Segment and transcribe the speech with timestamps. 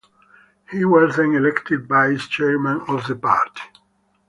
[0.71, 3.61] He was then elected vice-chairman of the party.